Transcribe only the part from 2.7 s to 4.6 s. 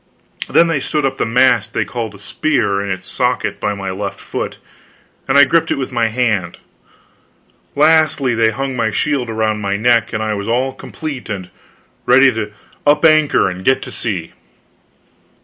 in its socket by my left foot,